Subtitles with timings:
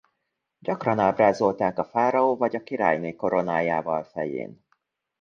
[0.59, 4.65] Gyakran ábrázolták a fáraó vagy a királyné koronájával fején.